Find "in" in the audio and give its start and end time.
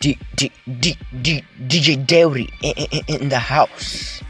2.62-2.72, 2.90-3.22, 3.22-3.28